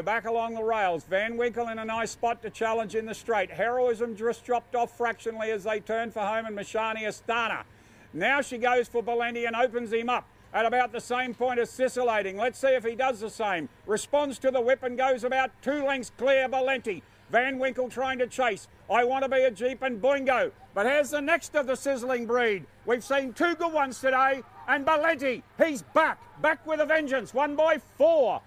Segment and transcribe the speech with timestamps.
[0.00, 3.50] Back along the rails, Van Winkle in a nice spot to challenge in the straight.
[3.50, 7.64] Heroism just dropped off fractionally as they turn for home and Mashani Astana.
[8.14, 11.70] Now she goes for Valenti and opens him up at about the same point as
[11.70, 12.38] Sizzlating.
[12.38, 13.68] Let's see if he does the same.
[13.84, 17.02] Responds to the whip and goes about two lengths clear Valenti.
[17.30, 18.68] Van Winkle trying to chase.
[18.90, 20.52] I want to be a Jeep and Boingo.
[20.72, 22.64] But here's the next of the sizzling breed.
[22.86, 24.42] We've seen two good ones today.
[24.66, 26.18] And Valenti, he's back.
[26.40, 27.34] Back with a vengeance.
[27.34, 28.40] One by four.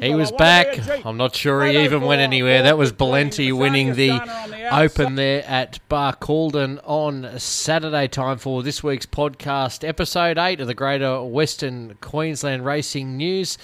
[0.00, 1.06] He was back.
[1.06, 2.62] I'm not sure he even went anywhere.
[2.62, 4.10] That was Valenti winning the
[4.72, 8.08] Open there at Bar Barcaldine on Saturday.
[8.08, 13.58] Time for this week's podcast, episode eight of the Greater Western Queensland Racing News.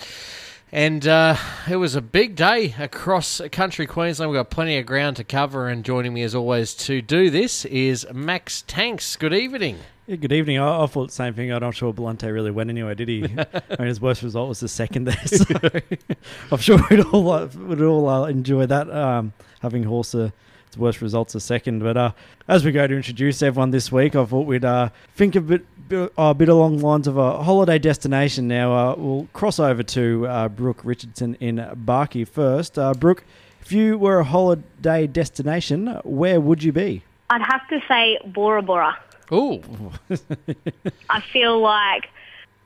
[0.71, 1.37] And uh,
[1.71, 4.31] it was a big day across country Queensland.
[4.31, 7.65] We've got plenty of ground to cover, and joining me as always to do this
[7.65, 9.17] is Max Tanks.
[9.17, 9.79] Good evening.
[10.07, 10.59] Yeah, good evening.
[10.59, 11.51] I, I, thought the same thing.
[11.51, 13.25] I'm not sure Valenti really went anywhere, did he?
[13.39, 15.17] I mean, his worst result was the second there.
[15.27, 15.45] So
[16.53, 18.91] I'm sure we'd all uh, would all uh, enjoy that.
[18.91, 20.31] Um, having horse uh,
[20.67, 21.81] its worst results a second.
[21.81, 22.13] But uh,
[22.47, 25.65] as we go to introduce everyone this week, I thought we'd uh, think a bit,
[25.93, 28.49] a bit along the lines of a holiday destination.
[28.49, 32.79] Now uh, we'll cross over to uh, Brooke Richardson in Barkey first.
[32.79, 33.25] Uh, Brooke,
[33.61, 37.03] if you were a holiday destination, where would you be?
[37.31, 38.99] I'd have to say Bora Bora.
[39.31, 39.63] Oh.
[41.11, 42.09] I feel like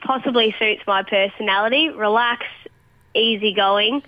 [0.00, 1.88] possibly suits my personality.
[1.88, 2.46] Relax,
[3.14, 4.02] easygoing.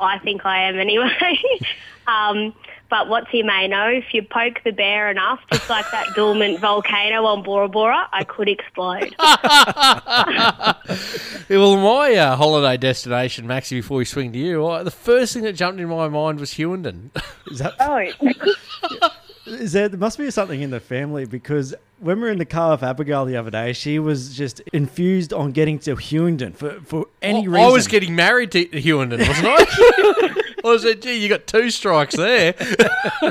[0.00, 1.40] I think I am anyway.
[2.06, 2.54] um,
[2.90, 6.58] but what's he may know, if you poke the bear enough, just like that dormant
[6.58, 9.14] volcano on Bora Bora, I could explode.
[11.48, 15.44] well, my uh, holiday destination, Maxie, before we swing to you, uh, the first thing
[15.44, 17.10] that jumped in my mind was Hughenden.
[17.46, 17.74] Is that?
[17.80, 19.10] Oh.
[19.46, 22.44] Is there, there must be something in the family because when we were in the
[22.44, 26.80] car with Abigail the other day, she was just infused on getting to Hughenden for,
[26.82, 27.70] for any well, reason.
[27.70, 30.34] I was getting married to Hughenden, wasn't I?
[30.64, 32.54] I said, gee, you got two strikes there.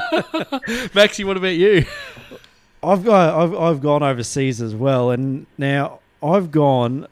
[0.94, 1.86] Maxie, what about you?
[2.82, 7.08] I've got I've, I've gone overseas as well, and now I've gone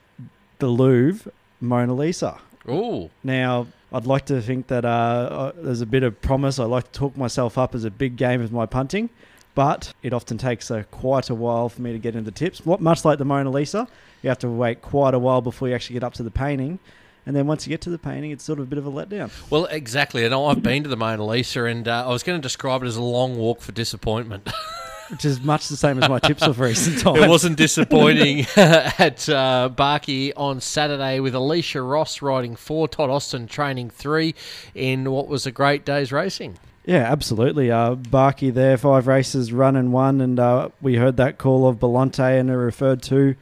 [0.60, 2.40] the Louvre Mona Lisa.
[2.68, 6.60] Oh, now I'd like to think that uh, there's a bit of promise.
[6.60, 9.10] I like to talk myself up as a big game of my punting,
[9.56, 12.66] but it often takes uh, quite a while for me to get into the tips.
[12.66, 13.88] Much like the Mona Lisa,
[14.22, 16.80] you have to wait quite a while before you actually get up to the painting.
[17.28, 18.92] And then once you get to the painting, it's sort of a bit of a
[18.92, 19.30] letdown.
[19.50, 20.24] Well, exactly.
[20.24, 22.88] And I've been to the Mona Lisa, and uh, I was going to describe it
[22.88, 24.50] as a long walk for disappointment.
[25.10, 27.20] which is much the same as my tips of recent times.
[27.20, 33.48] It wasn't disappointing at uh, Barkey on Saturday with Alicia Ross riding four, Todd Austin
[33.48, 34.34] training three
[34.74, 36.58] in what was a great day's racing.
[36.86, 37.70] Yeah, absolutely.
[37.72, 41.78] Uh, Barkey there, five races run and one, and uh, we heard that call of
[41.78, 43.36] Valenti and referred to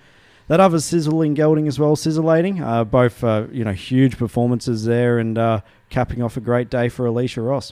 [0.47, 2.61] that other sizzling gelding as well, Sizzlating.
[2.61, 6.89] Uh, both, uh, you know, huge performances there and uh, capping off a great day
[6.89, 7.71] for Alicia Ross.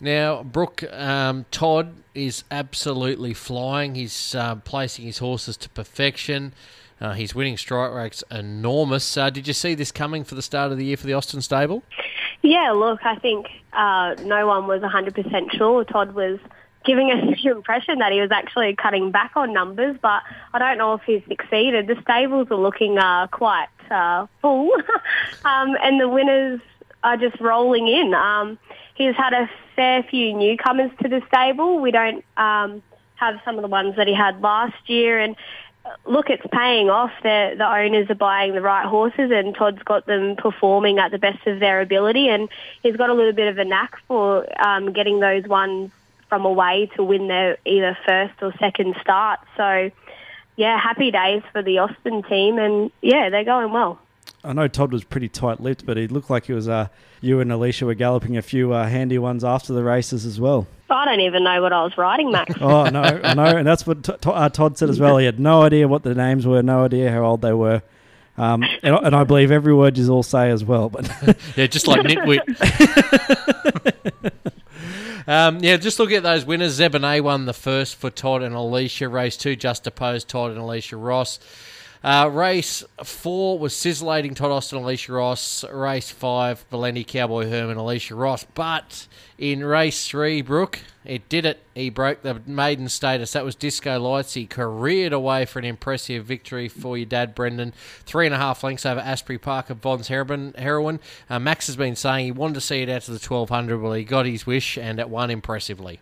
[0.00, 3.96] Now, Brooke, um, Todd is absolutely flying.
[3.96, 6.52] He's uh, placing his horses to perfection.
[7.00, 9.16] Uh, he's winning strike rates enormous.
[9.16, 11.40] Uh, did you see this coming for the start of the year for the Austin
[11.40, 11.82] stable?
[12.42, 15.84] Yeah, look, I think uh, no one was 100% sure.
[15.84, 16.38] Todd was
[16.88, 20.22] giving us the impression that he was actually cutting back on numbers, but
[20.52, 21.86] I don't know if he's succeeded.
[21.86, 24.72] The stables are looking uh, quite uh, full,
[25.44, 26.60] um, and the winners
[27.04, 28.12] are just rolling in.
[28.14, 28.58] Um,
[28.94, 31.78] he's had a fair few newcomers to the stable.
[31.78, 32.82] We don't um,
[33.16, 35.36] have some of the ones that he had last year, and
[35.84, 37.12] uh, look, it's paying off.
[37.22, 41.18] The the owners are buying the right horses, and Todd's got them performing at the
[41.18, 42.48] best of their ability, and
[42.82, 45.92] he's got a little bit of a knack for um, getting those ones
[46.28, 49.40] from away to win their either first or second start.
[49.56, 49.90] So,
[50.56, 53.98] yeah, happy days for the Austin team, and yeah, they're going well.
[54.44, 56.68] I know Todd was pretty tight-lipped, but he looked like he was.
[56.68, 56.88] Uh,
[57.20, 60.66] you and Alicia were galloping a few uh, handy ones after the races as well.
[60.88, 62.54] I don't even know what I was riding, Max.
[62.60, 65.18] oh no, I know, and that's what t- t- uh, Todd said as well.
[65.18, 67.82] He had no idea what the names were, no idea how old they were.
[68.38, 70.88] Um, and, and, I believe every word you all say as well.
[70.88, 71.10] But
[71.56, 72.38] yeah, just like nitwit.
[75.28, 76.80] Um, yeah, just look at those winners.
[76.80, 79.10] Zeboneh won the first for Todd and Alicia.
[79.10, 81.38] Race two, just opposed Todd and Alicia Ross.
[82.02, 85.64] Uh, race four was Sizzlating Todd Austin, Alicia Ross.
[85.64, 88.44] Race five, Valenti Cowboy Herman, Alicia Ross.
[88.54, 91.60] But in race three, Brooke, it did it.
[91.74, 93.32] He broke the maiden status.
[93.32, 94.34] That was Disco Lights.
[94.34, 97.72] He careered away for an impressive victory for your dad, Brendan.
[98.04, 101.00] Three and a half lengths over Asprey Park of Bonds Heroine.
[101.28, 103.80] Uh, Max has been saying he wanted to see it out to the 1200.
[103.80, 105.98] Well, he got his wish and it won impressively.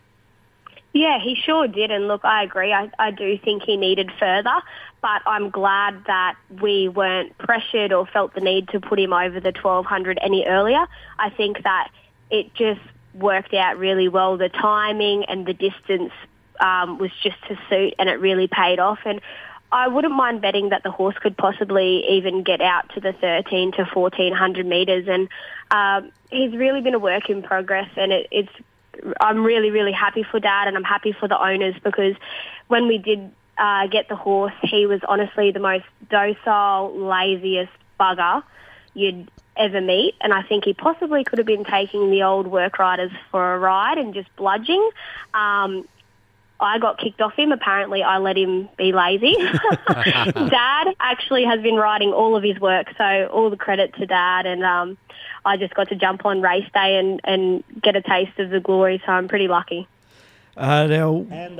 [0.96, 1.90] Yeah, he sure did.
[1.90, 2.72] And look, I agree.
[2.72, 4.62] I, I do think he needed further,
[5.02, 9.40] but I'm glad that we weren't pressured or felt the need to put him over
[9.40, 10.86] the 1200 any earlier.
[11.18, 11.90] I think that
[12.30, 12.80] it just
[13.14, 14.36] worked out really well.
[14.36, 16.12] The timing and the distance
[16.60, 18.98] um, was just to suit, and it really paid off.
[19.04, 19.20] And
[19.70, 23.72] I wouldn't mind betting that the horse could possibly even get out to the 13
[23.72, 25.06] to 1400 metres.
[25.08, 25.28] And
[25.70, 28.52] um, he's really been a work in progress, and it, it's
[29.20, 32.14] I'm really, really happy for Dad, and I'm happy for the owners because
[32.68, 38.42] when we did uh, get the horse, he was honestly the most docile, laziest bugger
[38.94, 42.78] you'd ever meet, and I think he possibly could have been taking the old work
[42.78, 44.90] riders for a ride and just bludging.
[45.34, 45.86] Um,
[46.58, 47.52] I got kicked off him.
[47.52, 49.34] Apparently, I let him be lazy.
[49.88, 54.46] Dad actually has been writing all of his work, so all the credit to Dad.
[54.46, 54.96] And um,
[55.44, 58.60] I just got to jump on race day and, and get a taste of the
[58.60, 59.86] glory, so I'm pretty lucky.
[60.56, 61.12] Uh, now,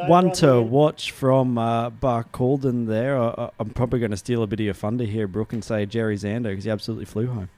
[0.09, 3.19] one to watch from uh, Barcaldine there.
[3.19, 5.85] I, I'm probably going to steal a bit of your thunder here, Brooke, and say
[5.85, 7.51] Jerry Zander because he absolutely flew home.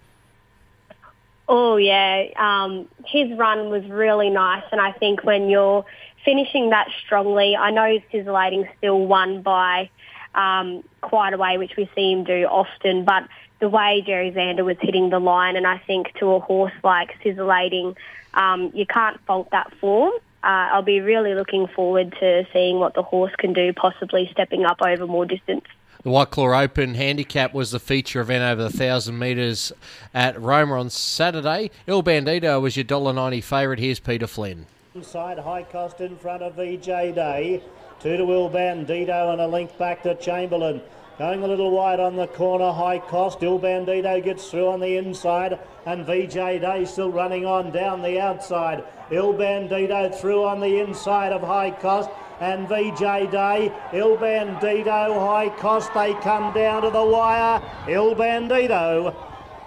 [1.49, 5.85] Oh yeah, um, his run was really nice, and I think when you're
[6.25, 9.89] finishing that strongly, I know Sizzlating still won by
[10.35, 13.29] um, quite a way, which we see him do often, but
[13.61, 17.19] the way Jerry Zander was hitting the line, and I think to a horse like
[17.23, 17.97] Sizzlating,
[18.35, 20.13] um, you can't fault that form.
[20.49, 24.65] Uh, I'll be really looking forward to seeing what the horse can do, possibly stepping
[24.65, 25.67] up over more distance.
[26.03, 29.73] The White Claw Open handicap was the feature event over the 1,000 metres
[30.15, 31.71] at Roma on Saturday.
[31.87, 33.79] Il Bandito was your dollar ninety favourite.
[33.79, 34.65] Here's Peter Flynn.
[35.03, 37.63] Side high cost in front of VJ Day.
[38.01, 40.81] Two to Il Bandito and a link back to Chamberlain.
[41.19, 43.43] Going a little wide on the corner, high cost.
[43.43, 48.21] Il Bandito gets through on the inside, and VJ Day still running on down the
[48.21, 48.85] outside.
[49.11, 53.73] Il Bandito through on the inside of high cost and VJ Day.
[53.93, 57.61] Il Bandito, high cost, they come down to the wire.
[57.89, 59.13] Il Bandito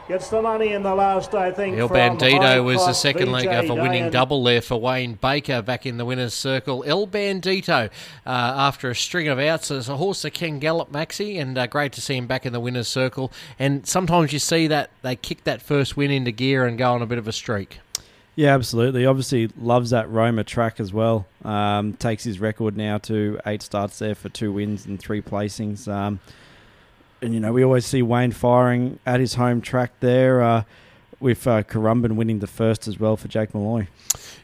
[0.08, 1.78] gets the money in the last, I think.
[1.78, 5.86] El Bandito was the second leg of a winning double there for Wayne Baker back
[5.86, 6.84] in the winner's circle.
[6.86, 7.90] El Bandito, uh,
[8.26, 11.94] after a string of outs, is a horse that can gallop, Maxi, and uh, great
[11.94, 13.32] to see him back in the winner's circle.
[13.58, 17.02] And sometimes you see that they kick that first win into gear and go on
[17.02, 17.80] a bit of a streak.
[18.36, 19.06] Yeah, absolutely.
[19.06, 21.28] Obviously, loves that Roma track as well.
[21.44, 25.88] Um, takes his record now to eight starts there for two wins and three placings.
[25.88, 26.20] Um,
[27.22, 30.42] and you know, we always see Wayne firing at his home track there.
[30.42, 30.64] Uh,
[31.22, 33.88] with uh, Currumbin winning the first as well for Jake Malloy.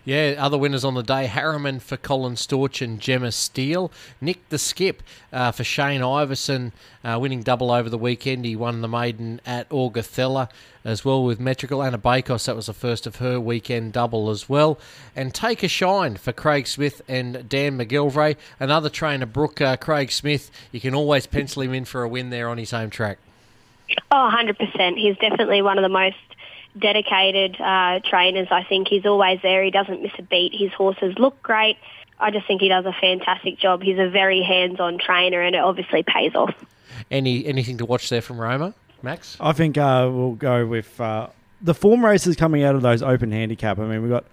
[0.05, 3.91] Yeah, other winners on the day Harriman for Colin Storch and Gemma Steele.
[4.21, 5.03] Nick the Skip
[5.33, 6.71] uh, for Shane Iverson,
[7.03, 8.45] uh, winning double over the weekend.
[8.45, 10.49] He won the maiden at Augathella
[10.85, 11.83] as well with Metrical.
[11.83, 14.79] Anna Bakos, that was the first of her weekend double as well.
[15.15, 18.37] And Take a Shine for Craig Smith and Dan McGilvray.
[18.59, 20.49] Another trainer, Brooke uh, Craig Smith.
[20.71, 23.17] You can always pencil him in for a win there on his home track.
[24.11, 24.97] Oh, 100%.
[24.97, 26.15] He's definitely one of the most
[26.79, 28.47] dedicated uh, trainers.
[28.51, 29.63] I think he's always there.
[29.63, 30.53] He doesn't miss a beat.
[30.53, 31.77] His horses look great.
[32.19, 33.83] I just think he does a fantastic job.
[33.83, 36.55] He's a very hands-on trainer, and it obviously pays off.
[37.11, 39.37] Any anything to watch there from Roma, Max?
[39.39, 41.27] I think uh, we'll go with uh,
[41.61, 43.77] the form races coming out of those open handicap.
[43.77, 44.25] I mean, we've got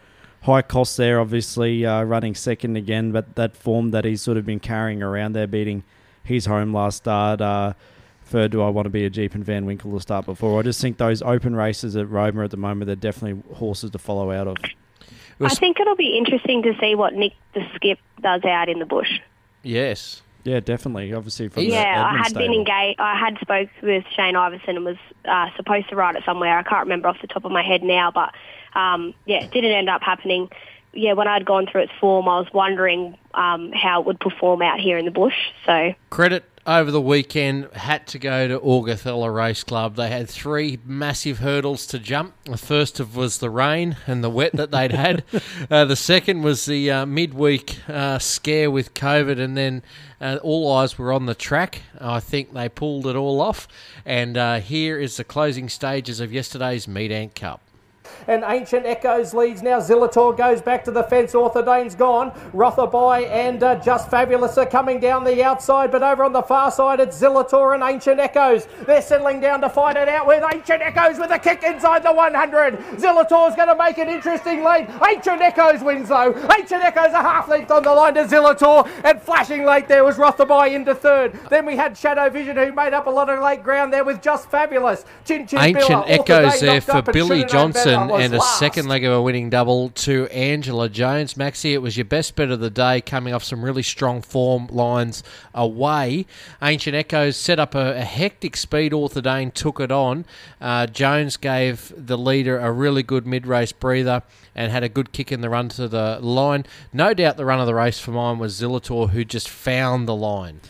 [0.42, 4.46] high cost there, obviously uh, running second again, but that form that he's sort of
[4.46, 5.84] been carrying around there, beating
[6.22, 7.40] his home last start.
[8.24, 10.58] For do I want to be a Jeep and Van Winkle to start before?
[10.58, 13.98] I just think those open races at Roma at the moment, they're definitely horses to
[13.98, 14.56] follow out of.
[15.40, 18.86] I think it'll be interesting to see what Nick the Skip does out in the
[18.86, 19.20] bush.
[19.62, 20.22] Yes.
[20.44, 21.12] Yeah, definitely.
[21.12, 22.46] Obviously, from yeah, I had stable.
[22.46, 23.00] been engaged.
[23.00, 26.58] I had spoke with Shane Iverson and was uh, supposed to ride it somewhere.
[26.58, 28.34] I can't remember off the top of my head now, but
[28.78, 30.50] um, yeah, it didn't end up happening.
[30.92, 34.60] Yeah, when I'd gone through its form, I was wondering um, how it would perform
[34.60, 35.34] out here in the bush.
[35.64, 39.96] So credit over the weekend had to go to Augathella Race Club.
[39.96, 42.34] They had three massive hurdles to jump.
[42.44, 45.24] The first of was the rain and the wet that they'd had.
[45.70, 49.82] uh, the second was the uh, midweek uh, scare with COVID, and then
[50.20, 51.82] uh, all eyes were on the track.
[52.00, 53.68] I think they pulled it all off.
[54.06, 57.63] And uh, here is the closing stages of yesterday's Meat Ant Cup
[58.26, 59.78] and Ancient Echoes leads now.
[59.78, 61.32] Zillator goes back to the fence.
[61.34, 62.30] Orthodane's gone.
[62.52, 66.70] Rotherby and uh, Just Fabulous are coming down the outside, but over on the far
[66.70, 68.66] side it's Zillator and Ancient Echoes.
[68.86, 72.12] They're settling down to fight it out with Ancient Echoes with a kick inside the
[72.12, 72.78] 100.
[72.96, 74.90] Zillator's going to make an interesting lead.
[75.06, 76.34] Ancient Echoes wins though.
[76.56, 80.16] Ancient Echoes a half length on the line to Zillator and flashing late there was
[80.16, 81.38] Rotherby into third.
[81.50, 84.22] Then we had Shadow Vision who made up a lot of late ground there with
[84.22, 85.04] Just Fabulous.
[85.24, 88.58] Chin Chin Ancient Echoes there for Billy Johnson and, and a last.
[88.58, 91.36] second leg of a winning double to Angela Jones.
[91.36, 94.66] Maxie, it was your best bet of the day, coming off some really strong form
[94.68, 95.22] lines
[95.54, 96.26] away.
[96.62, 98.92] Ancient Echoes set up a, a hectic speed.
[98.92, 100.24] Orthodane took it on.
[100.60, 104.22] Uh, Jones gave the leader a really good mid race breather
[104.54, 106.64] and had a good kick in the run to the line.
[106.92, 110.14] No doubt the run of the race for mine was Zillator, who just found the
[110.14, 110.60] line.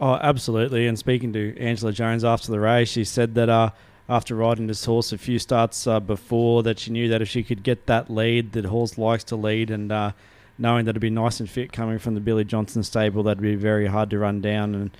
[0.00, 0.86] Oh, absolutely.
[0.86, 3.70] And speaking to Angela Jones after the race, she said that uh,
[4.08, 7.42] after riding this horse a few starts uh, before, that she knew that if she
[7.42, 10.12] could get that lead, that horse likes to lead, and uh,
[10.58, 13.54] knowing that it'd be nice and fit coming from the Billy Johnson stable, that'd be
[13.54, 14.74] very hard to run down.
[14.74, 14.90] And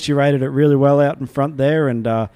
[0.00, 2.28] she rated it really well out in front there, and uh,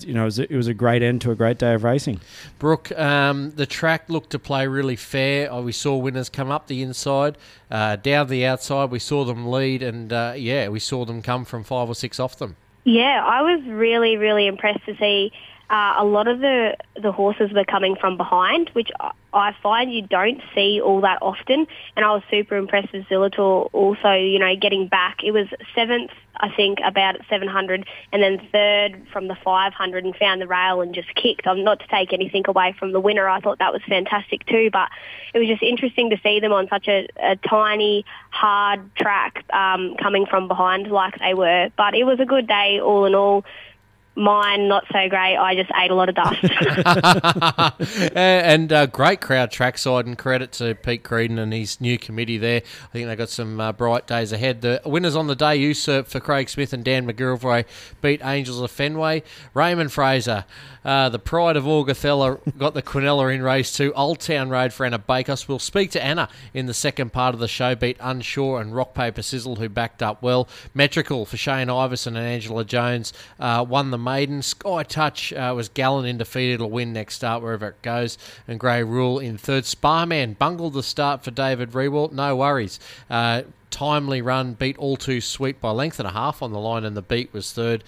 [0.00, 1.84] you know it was, a, it was a great end to a great day of
[1.84, 2.20] racing.
[2.58, 5.52] Brooke, um, the track looked to play really fair.
[5.52, 7.38] Uh, we saw winners come up the inside,
[7.70, 8.90] uh, down the outside.
[8.90, 12.20] We saw them lead, and uh, yeah, we saw them come from five or six
[12.20, 12.56] off them.
[12.84, 15.32] Yeah, I was really, really impressed to see
[15.70, 20.02] uh, a lot of the, the horses were coming from behind, which I- find you
[20.02, 21.66] don't see all that often.
[21.96, 25.24] And I was super impressed with Zillator also, you know, getting back.
[25.24, 30.14] It was seventh, I think, about at 700, and then third from the 500 and
[30.16, 31.46] found the rail and just kicked.
[31.46, 33.28] I'm not to take anything away from the winner.
[33.28, 34.88] I thought that was fantastic too, but
[35.32, 39.96] it was just interesting to see them on such a, a tiny, hard track um,
[40.00, 41.70] coming from behind like they were.
[41.76, 43.44] But it was a good day all in all.
[44.16, 45.36] Mine not so great.
[45.36, 46.38] I just ate a lot of dust.
[48.14, 52.62] and uh, great crowd trackside, and credit to Pete Creedon and his new committee there.
[52.62, 54.60] I think they got some uh, bright days ahead.
[54.60, 57.64] The winners on the day, usurp for Craig Smith and Dan McGilvray,
[58.00, 59.24] beat Angels of Fenway.
[59.52, 60.44] Raymond Fraser,
[60.84, 63.92] uh, the pride of Augathella, got the Quinella in race two.
[63.94, 65.48] Old Town Road for Anna Bakos.
[65.48, 67.74] We'll speak to Anna in the second part of the show.
[67.74, 70.48] Beat Unsure and Rock Paper Sizzle, who backed up well.
[70.74, 74.42] Metrical for Shane Iverson and Angela Jones uh, won the maiden.
[74.42, 76.52] Sky Touch uh, was gallant in defeat.
[76.52, 78.18] It'll win next start wherever it goes.
[78.46, 79.64] And Grey Rule in third.
[79.64, 82.12] Sparman bungled the start for David Rewalt.
[82.12, 82.78] No worries.
[83.08, 86.84] Uh, timely run, beat all too sweet by length and a half on the line,
[86.84, 87.82] and the beat was third.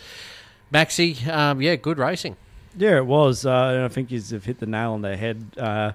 [0.72, 2.36] Maxi, um, yeah, good racing.
[2.76, 3.46] Yeah, it was.
[3.46, 5.44] Uh, and I think you've hit the nail on the head.
[5.56, 5.92] Uh,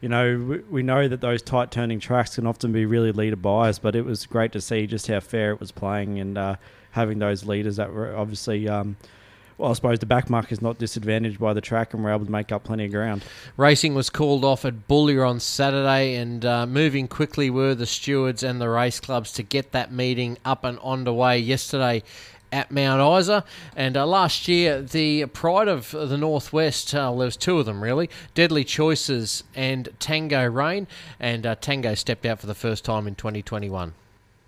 [0.00, 3.36] you know, we, we know that those tight turning tracks can often be really leader
[3.36, 6.56] biased, but it was great to see just how fair it was playing and uh,
[6.90, 8.68] having those leaders that were obviously.
[8.68, 8.96] Um,
[9.56, 12.24] well, I suppose the back mark is not disadvantaged by the track, and we're able
[12.24, 13.24] to make up plenty of ground.
[13.56, 18.42] Racing was called off at Boulia on Saturday, and uh, moving quickly were the stewards
[18.42, 22.02] and the race clubs to get that meeting up and underway yesterday
[22.54, 23.44] at Mount Isa.
[23.76, 27.82] And uh, last year, the pride of the Northwest, uh, there was two of them
[27.82, 30.86] really, Deadly Choices and Tango Rain.
[31.18, 33.92] And uh, Tango stepped out for the first time in 2021.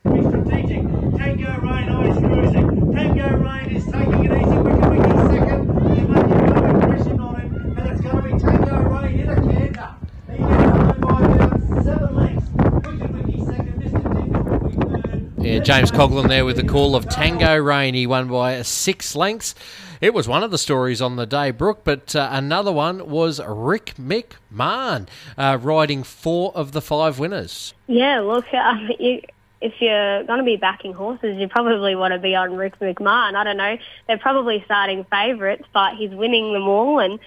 [0.04, 0.82] Be strategic.
[1.18, 1.86] Tango Rain
[2.22, 2.92] cruising.
[2.94, 4.56] Tango Rain is taking it easy.
[4.56, 5.96] Wicky Wicky second.
[5.96, 7.78] He's making no impression on him.
[7.78, 9.90] And it's going to be Tango Rain in a canter.
[10.28, 12.48] He is home by about seven lengths.
[12.86, 13.82] Wicky Wicky second.
[13.82, 14.00] Mr.
[14.14, 15.32] Tingle will be third.
[15.38, 17.94] Yeah, James Coughlin there with the call of Tango Rain.
[17.94, 19.52] He won by six lengths.
[20.00, 23.40] It was one of the stories on the day, Brooke, but uh, another one was
[23.44, 27.74] Rick McMahon uh, riding four of the five winners.
[27.88, 29.22] yeah, look, um, you,
[29.60, 33.34] if you're going to be backing horses, you probably want to be on Rick McMahon.
[33.34, 33.76] I don't know.
[34.06, 37.00] They're probably starting favourites, but he's winning them all.
[37.00, 37.18] And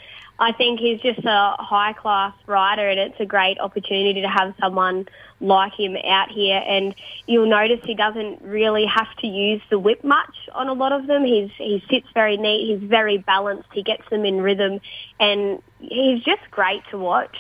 [0.42, 5.08] I think he's just a high-class rider, and it's a great opportunity to have someone
[5.42, 6.64] like him out here.
[6.66, 6.96] And
[7.28, 11.08] you'll notice he doesn't really have to use the whip much on a lot of
[11.08, 11.26] them.
[11.26, 12.68] He's he sits very neat.
[12.74, 13.68] He's very balanced.
[13.74, 14.80] He gets them in rhythm,
[15.20, 17.36] and he's just great to watch.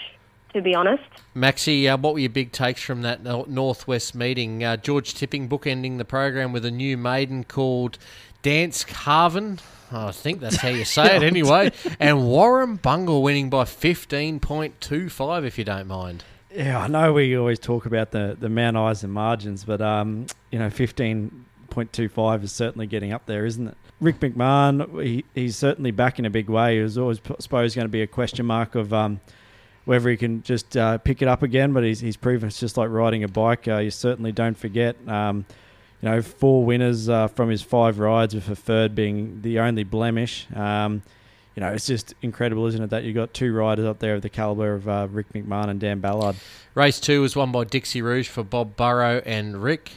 [0.53, 1.03] To be honest.
[1.35, 4.63] Maxi, uh, what were your big takes from that Northwest meeting?
[4.63, 7.99] Uh, George Tipping bookending the program with a new maiden called
[8.41, 9.59] Dance Carven.
[9.91, 11.71] Oh, I think that's how you say it anyway.
[11.99, 16.23] And Warren Bungle winning by 15.25, if you don't mind.
[16.51, 20.57] Yeah, I know we always talk about the, the Mount and margins, but um, you
[20.57, 23.77] know, fifteen point two five is certainly getting up there, isn't it?
[24.01, 26.79] Rick McMahon, he, he's certainly back in a big way.
[26.79, 29.19] It was always, I suppose, going to be a question mark of um,
[29.85, 32.77] whether he can just uh, pick it up again, but he's, he's proven it's just
[32.77, 33.67] like riding a bike.
[33.67, 34.95] Uh, you certainly don't forget.
[35.07, 35.45] Um,
[36.01, 39.83] you know, four winners uh, from his five rides, with a third being the only
[39.83, 40.47] blemish.
[40.55, 41.01] Um,
[41.55, 44.21] you know, it's just incredible, isn't it, that you've got two riders up there of
[44.21, 46.37] the caliber of uh, Rick McMahon and Dan Ballard.
[46.73, 49.91] Race two was won by Dixie Rouge for Bob Burrow and Rick.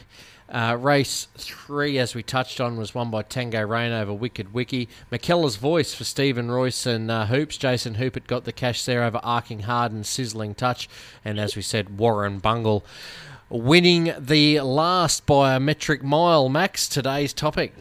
[0.53, 4.87] Uh, race three, as we touched on, was won by Tango Rain over Wicked Wiki.
[5.11, 7.57] McKellar's voice for Stephen Royce and uh, Hoops.
[7.57, 10.91] Jason Hoopert got the cash there over Arcing Hard and Sizzling Touch.
[11.25, 12.83] And as we said, Warrumbungle
[13.49, 16.51] winning the last by a metric mile.
[16.51, 17.73] Max, today's topic.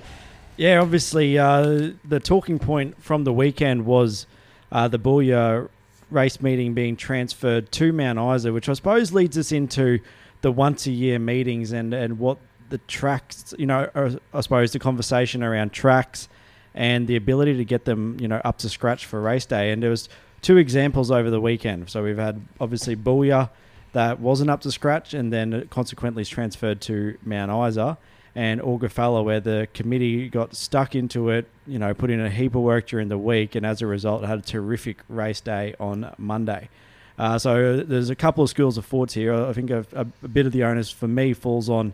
[0.55, 4.27] Yeah, obviously, uh, the talking point from the weekend was
[4.71, 5.67] uh, the Boulia
[6.09, 9.99] race meeting being transferred to Mount Isa, which I suppose leads us into
[10.41, 12.37] the once a year meetings and, and what
[12.71, 16.27] the tracks, you know, are, I suppose the conversation around tracks
[16.73, 19.71] and the ability to get them, you know, up to scratch for race day.
[19.71, 20.09] And there was
[20.41, 21.89] two examples over the weekend.
[21.89, 23.49] So we've had obviously Boulia
[23.93, 27.97] that wasn't up to scratch and then consequently is transferred to Mount Isa
[28.33, 32.55] and Augathella where the committee got stuck into it, you know, put in a heap
[32.55, 36.13] of work during the week and as a result had a terrific race day on
[36.17, 36.69] Monday.
[37.17, 39.33] Uh, so there's a couple of schools of thoughts here.
[39.33, 41.93] I think a, a bit of the onus for me falls on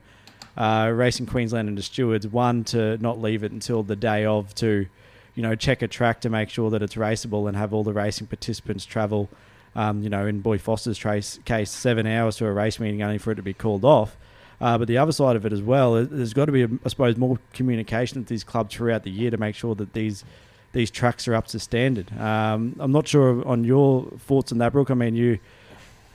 [0.57, 2.27] uh, Racing Queensland and the stewards.
[2.27, 4.87] One to not leave it until the day of to,
[5.35, 7.93] you know, check a track to make sure that it's raceable and have all the
[7.93, 9.29] racing participants travel.
[9.75, 13.19] Um, you know, in Boy Foster's trace case, seven hours to a race meeting only
[13.19, 14.17] for it to be called off.
[14.59, 17.15] Uh, but the other side of it as well, there's got to be, I suppose,
[17.15, 20.25] more communication with these clubs throughout the year to make sure that these
[20.73, 22.11] these tracks are up to standard.
[22.19, 24.91] Um, I'm not sure on your thoughts on that, Brooke.
[24.91, 25.39] I mean, you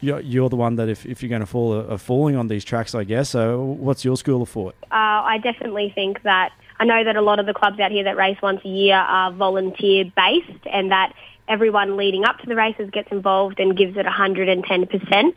[0.03, 2.65] you're, you're the one that if, if you're going to fall are falling on these
[2.65, 3.31] tracks, I guess.
[3.31, 4.75] So, what's your school of thought?
[4.91, 8.05] Uh, I definitely think that I know that a lot of the clubs out here
[8.05, 11.15] that race once a year are volunteer based, and that
[11.49, 15.35] everyone leading up to the races gets involved and gives it 110%.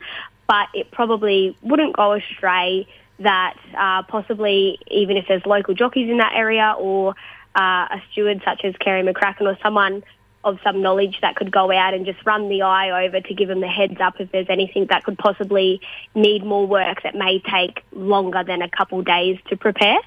[0.48, 2.88] But it probably wouldn't go astray
[3.20, 7.14] that uh, possibly even if there's local jockeys in that area or
[7.54, 10.02] uh, a steward such as Kerry McCracken or someone
[10.46, 13.48] of some knowledge that could go out and just run the eye over to give
[13.48, 15.80] them the heads up if there's anything that could possibly
[16.14, 19.98] need more work that may take longer than a couple days to prepare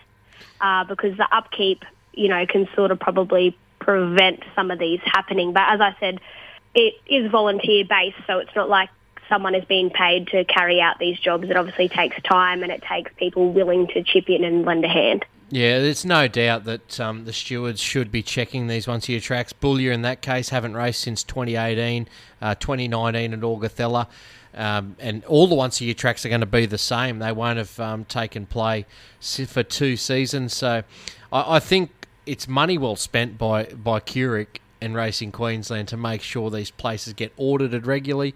[0.61, 5.51] uh, because the upkeep, you know, can sort of probably prevent some of these happening.
[5.51, 6.21] But as I said,
[6.73, 8.89] it is volunteer based, so it's not like
[9.27, 11.49] someone is being paid to carry out these jobs.
[11.49, 14.87] It obviously takes time and it takes people willing to chip in and lend a
[14.87, 15.25] hand.
[15.51, 19.21] Yeah, there's no doubt that um, the stewards should be checking these once a year
[19.21, 19.51] tracks.
[19.51, 22.07] Boulia, in that case, haven't raced since 2018,
[22.41, 24.07] uh, 2019 at Augathella.
[24.53, 27.19] Um, and all the once a year tracks are going to be the same.
[27.19, 28.85] They won't have um, taken play
[29.19, 30.55] for two seasons.
[30.55, 30.83] So
[31.31, 31.91] I, I, think
[32.25, 34.47] it's money well spent by, by QRIC
[34.81, 38.35] and Racing Queensland to make sure these places get audited regularly.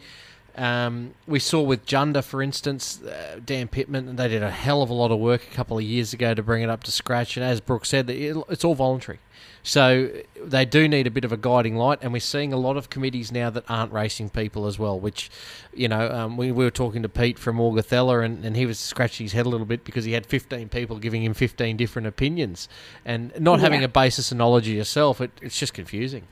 [0.55, 4.81] Um, we saw with Jundah, for instance, uh, Dan Pittman, and they did a hell
[4.83, 6.91] of a lot of work a couple of years ago to bring it up to
[6.91, 7.37] scratch.
[7.37, 9.19] And as Brooke said, it's all voluntary.
[9.63, 10.11] So
[10.43, 12.89] they do need a bit of a guiding light, and we're seeing a lot of
[12.89, 14.99] committees now that aren't racing people as well.
[14.99, 15.31] Which,
[15.73, 18.77] you know, um, we, we, were talking to Pete from Augathella, and, and he was
[18.77, 22.07] scratching his head a little bit because he had 15 people giving him 15 different
[22.07, 22.67] opinions,
[23.05, 23.63] and not yeah.
[23.63, 26.27] having a basis of knowledge yourself, it, it's just confusing.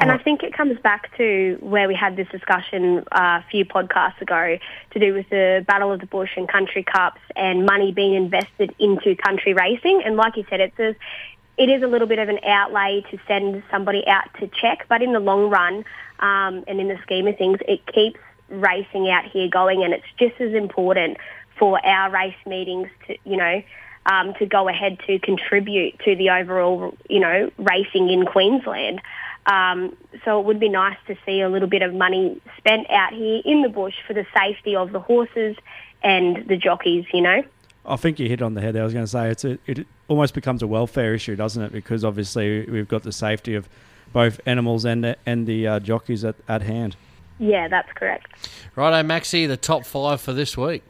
[0.00, 3.64] And I think it comes back to where we had this discussion uh, a few
[3.64, 4.58] podcasts ago
[4.92, 8.72] to do with the Battle of the Bush and Country Cups and money being invested
[8.78, 10.02] into country racing.
[10.04, 10.94] And like you said, it's a,
[11.56, 15.02] it is a little bit of an outlay to send somebody out to check, but
[15.02, 15.84] in the long run
[16.20, 20.06] um, and in the scheme of things, it keeps racing out here going, and it's
[20.16, 21.18] just as important
[21.58, 23.62] for our race meetings to, you know,
[24.06, 29.02] um, to go ahead to contribute to the overall, you know, racing in Queensland.
[29.48, 33.14] Um, so it would be nice to see a little bit of money spent out
[33.14, 35.56] here in the bush for the safety of the horses
[36.02, 37.42] and the jockeys, you know.
[37.86, 38.74] I think you hit on the head.
[38.74, 38.82] There.
[38.82, 41.72] I was going to say it's a, it almost becomes a welfare issue, doesn't it?
[41.72, 43.70] Because obviously we've got the safety of
[44.12, 46.96] both animals and the, and the uh, jockeys at, at hand.
[47.38, 48.26] Yeah, that's correct.
[48.76, 50.82] Righto, Maxi, the top five for this week.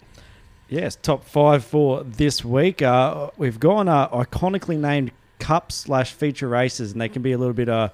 [0.69, 2.83] Yes, top five for this week.
[2.83, 7.39] Uh, we've gone uh, iconically named cup slash feature races, and they can be a
[7.39, 7.91] little bit uh,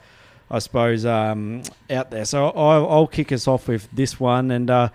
[0.54, 2.24] I suppose, um, out there.
[2.24, 4.52] So I'll, I'll, kick us off with this one.
[4.52, 4.90] And uh,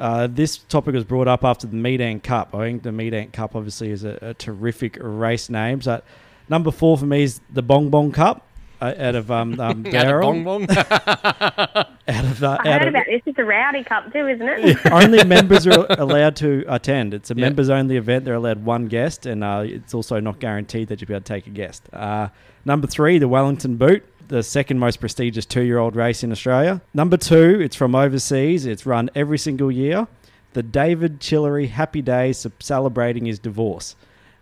[0.00, 2.56] uh, this topic was brought up after the Meat Ant Cup.
[2.56, 5.80] I think the Meat Ant Cup obviously is a, a terrific race name.
[5.80, 6.02] So
[6.48, 8.44] number four for me is the Bong Bong Cup.
[8.80, 10.66] Uh, out of um, um Bong Bong.
[10.70, 13.22] out of uh, I heard about this.
[13.26, 14.86] It's a rowdy cup too, isn't it?
[14.90, 17.14] only members are allowed to attend.
[17.14, 17.42] It's a yep.
[17.42, 18.24] members only event.
[18.24, 21.28] They're allowed one guest, and uh, it's also not guaranteed that you'll be able to
[21.32, 21.88] take a guest.
[21.92, 22.30] Uh,
[22.64, 26.80] number three, the Wellington Boot the second most prestigious two year old race in Australia.
[26.94, 28.64] Number two, it's from overseas.
[28.64, 30.06] It's run every single year.
[30.52, 33.94] The David Chillery Happy Days celebrating his divorce.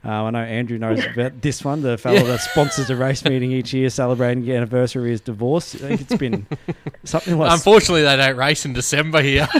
[0.04, 2.22] Uh, I know Andrew knows about this one, the fellow yeah.
[2.22, 5.74] that sponsors a race meeting each year celebrating the anniversary of his divorce.
[5.74, 6.46] I think it's been
[7.04, 7.52] something like.
[7.52, 9.48] Unfortunately, they don't race in December here.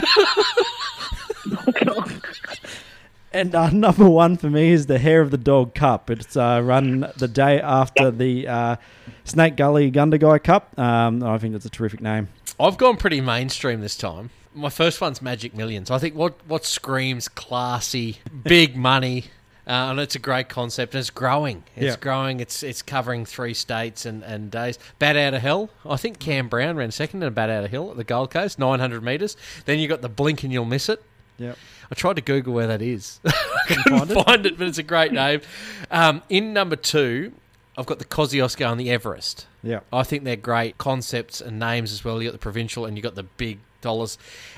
[3.31, 6.09] And uh, number one for me is the Hair of the Dog Cup.
[6.09, 8.75] It's uh, run the day after the uh,
[9.23, 10.77] Snake Gully Gundagai Cup.
[10.79, 12.29] Um, I think it's a terrific name.
[12.59, 14.31] I've gone pretty mainstream this time.
[14.53, 15.91] My first one's Magic Millions.
[15.91, 19.25] I think what what screams classy, big money,
[19.67, 20.95] Uh, and it's a great concept.
[20.95, 21.63] And it's growing.
[21.75, 21.95] It's Yeah.
[22.01, 22.39] growing.
[22.39, 24.79] It's it's covering three states and, and days.
[24.97, 25.69] Bat out of hell.
[25.87, 28.31] I think Cam Brown ran second in a bat out of hill at the Gold
[28.31, 29.37] Coast, 900 metres.
[29.65, 31.01] Then you got the blink and you'll miss it.
[31.37, 31.57] Yep.
[31.91, 33.19] I tried to Google where that is.
[33.25, 33.31] I
[33.67, 34.57] couldn't find, it?
[34.57, 35.41] but it's a great name.
[35.89, 37.33] Um, in number two,
[37.77, 39.47] I've got the Kosciuszko and the Everest.
[39.63, 39.79] Yeah.
[39.91, 42.21] I think they're great concepts and names as well.
[42.21, 44.17] You got the provincial and you got the big dollars.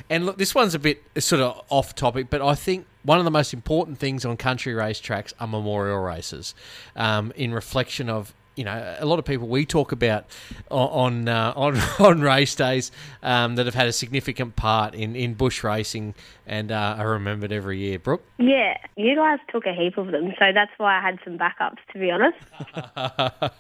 [0.10, 3.26] And look, this one's a bit sort of off topic, but I think one of
[3.26, 6.54] the most important things on country racetracks are memorial races,
[6.96, 8.34] um, in reflection of.
[8.56, 10.26] You know, a lot of people we talk about
[10.70, 12.92] on on uh, on, on race days
[13.24, 17.52] um, that have had a significant part in, in bush racing and uh, are remembered
[17.52, 17.98] every year.
[17.98, 21.38] Brooke, Yeah, you guys took a heap of them, so that's why I had some
[21.38, 22.38] backups, to be honest.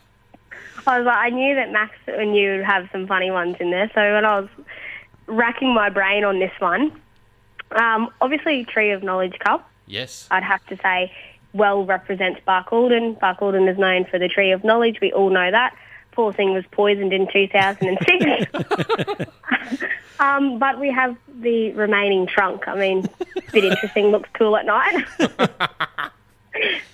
[0.87, 3.71] I was like, I knew that Max and you would have some funny ones in
[3.71, 4.49] there, so when I was
[5.27, 6.99] racking my brain on this one,
[7.71, 11.11] um, obviously Tree of Knowledge Cup, yes, I'd have to say,
[11.53, 13.19] well represents Barcaldine.
[13.19, 14.99] Barcaldine is known for the Tree of Knowledge.
[15.01, 15.75] We all know that.
[16.11, 18.51] Poor thing was poisoned in 2006.
[20.19, 22.67] um, but we have the remaining trunk.
[22.67, 23.05] I mean,
[23.37, 25.05] a bit interesting, looks cool at night.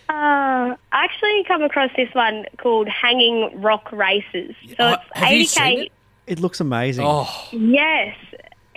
[0.10, 4.56] Uh, I actually come across this one called Hanging Rock Races.
[4.70, 5.48] So Oh, it's have you 80k.
[5.48, 5.92] seen it?
[6.28, 7.06] It looks amazing.
[7.06, 8.16] Oh, Yes.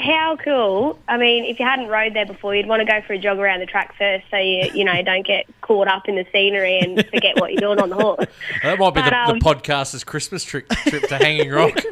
[0.01, 0.99] How cool.
[1.09, 3.39] I mean, if you hadn't rode there before, you'd want to go for a jog
[3.39, 6.79] around the track first so you, you know, don't get caught up in the scenery
[6.79, 8.27] and forget what you're doing on the horse.
[8.63, 11.75] that might be But, the, um, the podcaster's Christmas trip trip to Hanging Rock.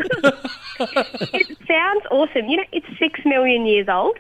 [0.81, 2.47] It sounds awesome.
[2.47, 4.17] You know, it's six million years old.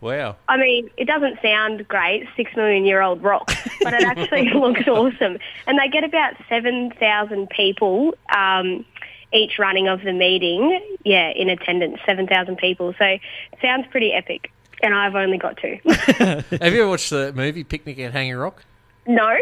[0.00, 0.34] wow.
[0.48, 4.88] I mean, it doesn't sound great, six million year old rock, but it actually looks
[4.88, 5.38] awesome.
[5.68, 8.84] And they get about 7,000 people um,
[9.32, 12.94] each running of the meeting, yeah, in attendance, 7,000 people.
[12.98, 13.20] So it
[13.62, 14.50] sounds pretty epic.
[14.82, 15.78] And I've only got two.
[15.88, 18.64] Have you ever watched the movie Picnic at Hanging Rock?
[19.06, 19.36] no.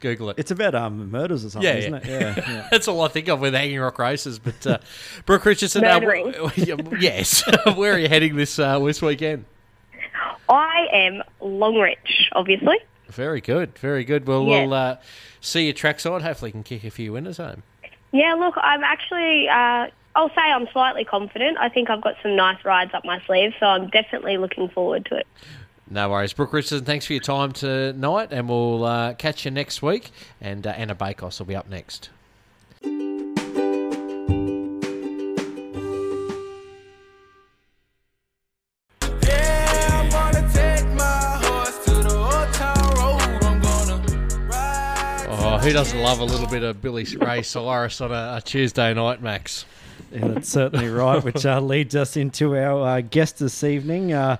[0.00, 0.38] Google it.
[0.38, 1.98] It's about um, murders or something, Yeah, isn't yeah.
[1.98, 2.36] it?
[2.36, 2.44] Yeah.
[2.52, 2.68] yeah.
[2.70, 4.38] That's all I think of with Hanging Rock races.
[4.38, 4.78] But uh,
[5.26, 5.98] Brooke Richardson, uh,
[7.00, 7.42] yes,
[7.74, 9.44] where are you heading this uh, this weekend?
[10.48, 12.76] I am Longreach, obviously.
[13.08, 14.26] Very good, very good.
[14.28, 14.62] Well, Yeah.
[14.62, 14.96] we'll uh,
[15.40, 16.22] see you trackside.
[16.22, 17.64] Hopefully, you can kick a few winners home.
[18.12, 21.58] Yeah, look, I'm actually, uh, I'll say I'm slightly confident.
[21.58, 25.06] I think I've got some nice rides up my sleeve, so I'm definitely looking forward
[25.06, 25.26] to it.
[25.90, 26.84] No worries, Brooke Richardson.
[26.84, 30.10] Thanks for your time tonight, and we'll uh, catch you next week.
[30.40, 32.10] And uh, Anna Bakos will be up next.
[45.68, 49.20] Who doesn't love a little bit of Billy Ray Cyrus on a, a Tuesday night,
[49.20, 49.66] Max?
[50.10, 54.14] Yeah, that's certainly right, which uh, leads us into our uh, guest this evening.
[54.14, 54.38] Uh,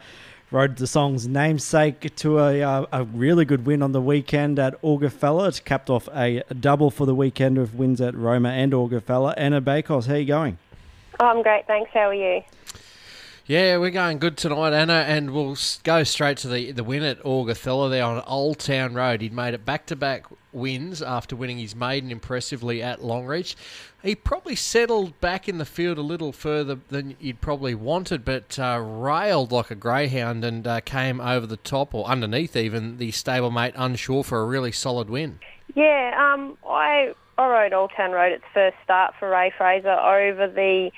[0.51, 4.81] rode the song's namesake to a, uh, a really good win on the weekend at
[4.81, 5.49] Augathella.
[5.49, 9.35] It's capped off a double for the weekend with wins at Roma and Augathella.
[9.37, 10.57] Anna Bakos, how are you going?
[11.21, 11.91] Oh, I'm great, thanks.
[11.93, 12.41] How are you?
[13.49, 17.19] Yeah, we're going good tonight, Anna, and we'll go straight to the, the win at
[17.23, 19.23] Augathella there on Old Town Road.
[19.23, 23.55] He'd made it back to back wins after winning his maiden impressively at Longreach.
[24.03, 28.59] He probably settled back in the field a little further than you'd probably wanted, but
[28.59, 33.13] uh, railed like a greyhound and uh, came over the top, or underneath even, the
[33.13, 35.39] stablemate unsure for a really solid win.
[35.75, 40.49] Yeah, um, I I rode Old Town Road its first start for Ray Fraser over
[40.49, 40.91] the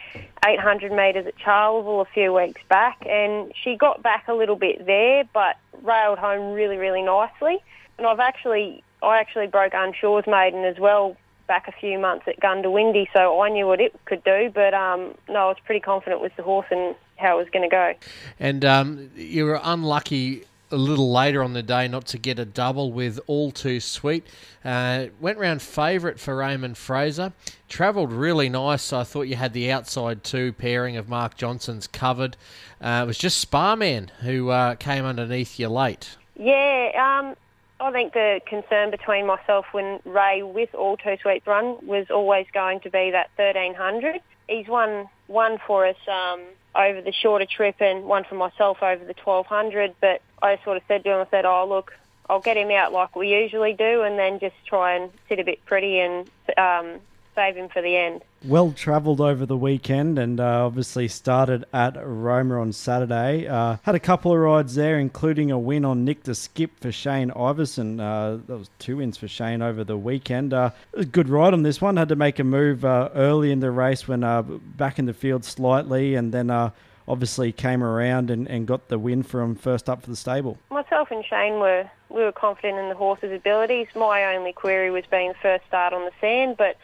[0.44, 4.87] 800 metres at Charleville a few weeks back, and she got back a little bit
[4.87, 7.59] there, but railed home really, really nicely.
[7.98, 11.14] And I've actually, I actually broke Unsure's maiden as well
[11.46, 14.50] back a few months at Goondiwindi, so I knew what it could do.
[14.55, 17.68] But um, no, I was pretty confident with the horse and how it was going
[17.68, 17.92] to go.
[18.38, 22.45] And um, you were unlucky a little later on the day not to get a
[22.45, 24.27] double with All Too Sweet.
[24.65, 27.33] Uh, went round favourite for Raymond Fraser.
[27.69, 28.83] Travelled really nice.
[28.83, 32.37] So I thought you had the outside two pairing of Mark Johnson's covered.
[32.81, 36.17] Uh, it was just Sparman who uh, came underneath you late.
[36.37, 37.37] Yeah, um,
[37.81, 42.47] I think the concern between myself and Ray with all Too Sweet run was always
[42.53, 44.21] going to be that 1300.
[44.49, 46.41] He's won one for us um,
[46.75, 49.95] over the shorter trip and one for myself over the 1200.
[50.01, 51.93] But I sort of said to him, I said, oh, look,
[52.29, 55.45] I'll get him out like we usually do and then just try and sit a
[55.45, 57.01] bit pretty and um,
[57.35, 58.23] save him for the end.
[58.42, 63.46] Well travelled over the weekend and uh, obviously started at Roma on Saturday.
[63.46, 66.90] Uh, had a couple of rides there, including a win on Nick the Skip for
[66.90, 68.00] Shane Iverson.
[68.00, 70.55] Uh, that was two wins for Shane over the weekend.
[70.55, 70.70] Uh,
[71.12, 71.98] good ride on this one.
[71.98, 75.12] Had to make a move uh, early in the race when uh, back in the
[75.12, 76.70] field slightly and then uh,
[77.07, 80.57] obviously came around and, and got the win from first up for the stable.
[80.70, 83.88] Myself and Shane were we were confident in the horse's abilities.
[83.94, 86.79] My only query was being first start on the sand, but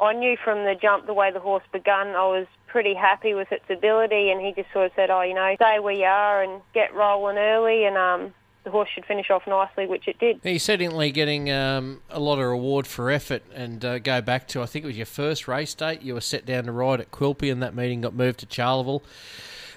[0.00, 3.50] I knew from the jump the way the horse begun, I was pretty happy with
[3.52, 6.42] its ability, and he just sort of said, "Oh, you know, stay where you are
[6.42, 10.40] and get rolling early, and um, the horse should finish off nicely," which it did.
[10.42, 13.42] He's certainly getting um, a lot of reward for effort.
[13.54, 16.02] And uh, go back to, I think it was your first race date.
[16.02, 19.02] You were set down to ride at Quilpie, and that meeting got moved to Charleville.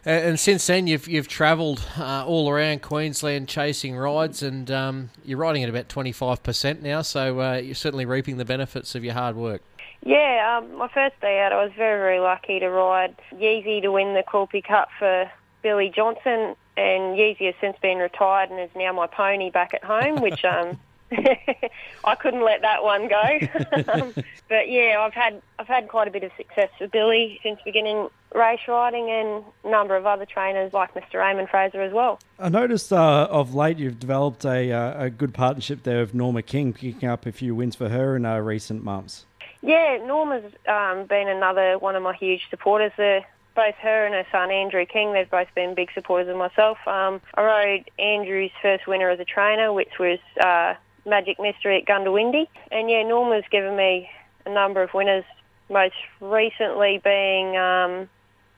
[0.06, 5.38] And, since then, you've you've travelled uh, all around Queensland chasing rides, and um, you're
[5.38, 7.02] riding at about 25% now.
[7.02, 9.62] So uh, you're certainly reaping the benefits of your hard work.
[10.04, 13.92] Yeah, um, my first day out, I was very, very lucky to ride Yeezy to
[13.92, 15.30] win the Quilpie Cup for
[15.62, 19.84] Billy Johnson, and Yeezy has since been retired and is now my pony back at
[19.84, 20.80] home, which um,
[21.12, 23.40] I couldn't let that one go.
[23.94, 24.14] um,
[24.48, 28.10] but yeah, I've had I've had quite a bit of success with Billy since beginning
[28.34, 31.16] race riding, and a number of other trainers like Mr.
[31.16, 32.20] Raymond Fraser as well.
[32.38, 36.42] I noticed uh, of late you've developed a, uh, a good partnership there with Norma
[36.42, 39.26] King, picking up a few wins for her in uh, recent months.
[39.62, 42.94] Yeah, Norma's um, been another one of my huge supporters.
[42.98, 43.22] Uh,
[43.56, 46.78] both her and her son Andrew King, they've both been big supporters of myself.
[46.88, 51.86] Um, I rode Andrew's first winner as a trainer, which was uh, Magic Mystery at
[51.86, 52.48] Goondiwindi.
[52.72, 54.10] And yeah, Norma's given me
[54.46, 55.26] a number of winners,
[55.70, 58.10] most recently being um,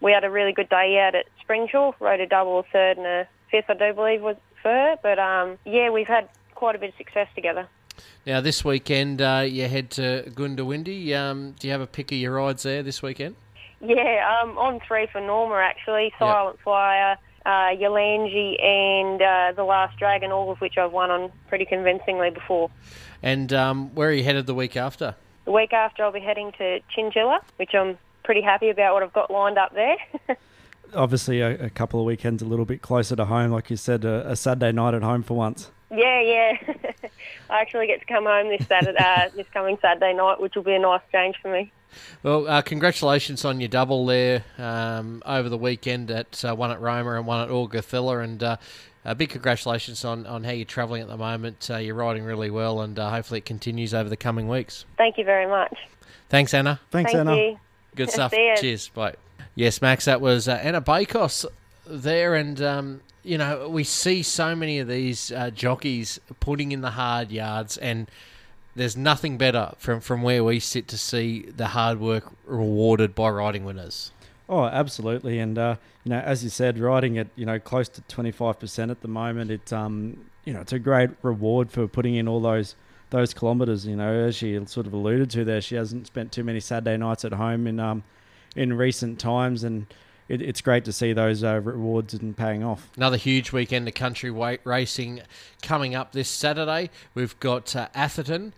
[0.01, 3.05] we had a really good day out at Springsure, rode a double, a third and
[3.05, 4.95] a fifth, I do believe was for her.
[5.01, 7.67] But um, yeah, we've had quite a bit of success together.
[8.25, 11.13] Now, this weekend, uh, you head to Goondiwindi.
[11.15, 13.35] Um, do you have a pick of your rides there this weekend?
[13.83, 16.13] Yeah, um, on three for Norma actually.
[16.19, 21.31] Silent Flyer, uh, Yalanji, and uh, The Last Dragon, all of which I've won on
[21.49, 22.69] pretty convincingly before.
[23.23, 25.15] And um, where are you headed the week after?
[25.45, 29.13] The week after, I'll be heading to Chinchilla, which I'm pretty happy about what I've
[29.13, 29.97] got lined up there.
[30.93, 34.05] Obviously, a, a couple of weekends a little bit closer to home, like you said,
[34.05, 35.71] a, a Saturday night at home for once.
[35.89, 36.73] yeah, yeah.
[37.49, 40.63] I actually get to come home this Saturday, uh, this coming Saturday night, which will
[40.63, 41.71] be a nice change for me.
[42.23, 46.79] Well, uh, congratulations on your double there um, over the weekend at uh, one at
[46.79, 48.57] Roma and one at Augathella, and uh,
[49.03, 51.69] a big congratulations on, on how you're travelling at the moment.
[51.69, 54.85] Uh, you're riding really well, and uh, hopefully it continues over the coming weeks.
[54.97, 55.75] Thank you very much.
[56.29, 56.79] Thanks, Anna.
[56.91, 57.35] Thanks, Thank Anna.
[57.35, 57.59] you.
[57.95, 58.31] Good stuff.
[58.31, 58.53] See.
[58.57, 58.89] Cheers.
[58.89, 59.15] Bye.
[59.55, 61.45] Yes, Max, that was uh, Anna Bakos
[61.85, 66.81] there, and um, you know we see so many of these uh, jockeys putting in
[66.81, 68.09] the hard yards, and
[68.75, 73.29] there's nothing better from from where we sit to see the hard work rewarded by
[73.29, 74.11] riding winners.
[74.49, 78.01] Oh, absolutely, and uh, you know, as you said, riding at you know close to
[78.03, 81.87] twenty five percent at the moment, it's um, you know, it's a great reward for
[81.87, 82.75] putting in all those
[83.09, 83.85] those kilometres.
[83.85, 86.97] You know, as she sort of alluded to there, she hasn't spent too many Saturday
[86.97, 88.03] nights at home in um,
[88.55, 89.85] in recent times, and
[90.31, 92.89] it, it's great to see those uh, rewards and paying off.
[92.95, 95.21] Another huge weekend of country weight racing
[95.61, 96.89] coming up this Saturday.
[97.13, 98.53] We've got uh, Atherton,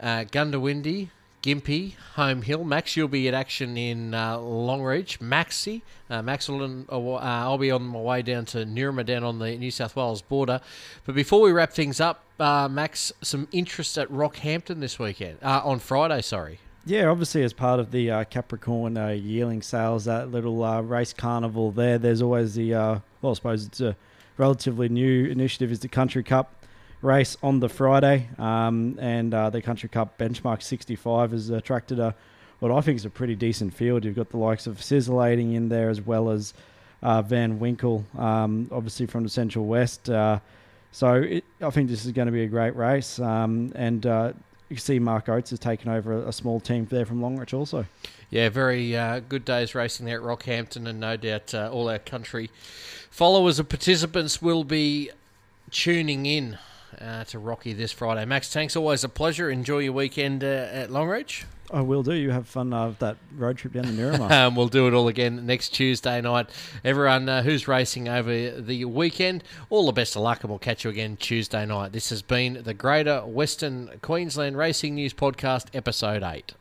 [0.00, 1.08] uh, Goondiwindi,
[1.42, 2.64] Gympie, Home Hill.
[2.64, 5.18] Max, you'll be at action in uh, Longreach.
[5.18, 9.40] Maxi, uh, Max, will, uh, I'll be on my way down to Nurma down on
[9.40, 10.60] the New South Wales border.
[11.04, 15.62] But before we wrap things up, uh, Max, some interest at Rockhampton this weekend, uh,
[15.64, 16.60] on Friday, sorry.
[16.88, 21.12] Yeah, obviously, as part of the uh, Capricorn uh, yearling sales, that little uh, race
[21.12, 23.96] carnival there, there's always the, uh, well, I suppose it's a
[24.36, 26.64] relatively new initiative, is the Country Cup
[27.02, 28.28] race on the Friday.
[28.38, 32.14] Um, and uh, the Country Cup benchmark 65 has attracted a,
[32.60, 34.04] what I think is a pretty decent field.
[34.04, 36.54] You've got the likes of Sizzlating in there as well as
[37.02, 40.06] uh, Van Winkle, um, obviously from the Central West.
[40.06, 43.18] So it, I think this is going to be a great race.
[43.18, 44.06] Um, and
[44.68, 47.86] you can see Mark Oates has taken over a, small team there from Longreach also.
[48.30, 52.00] Yeah, very uh, good days racing there at Rockhampton, and no doubt uh, all our
[52.00, 52.50] country
[53.10, 55.10] followers and participants will be
[55.70, 56.58] tuning in
[57.00, 58.24] uh, to Rocky this Friday.
[58.24, 58.74] Max, thanks.
[58.74, 59.50] Always a pleasure.
[59.50, 61.44] Enjoy your weekend uh, at Longreach.
[61.70, 62.14] I will do.
[62.14, 64.32] You have fun uh, that road trip down the Miramar.
[64.32, 66.48] Um, we'll do it all again next Tuesday night.
[66.84, 70.84] Everyone uh, who's racing over the weekend, all the best of luck, and we'll catch
[70.84, 71.92] you again Tuesday night.
[71.92, 76.54] This has been the Greater Western Queensland Racing News Podcast, Episode 8.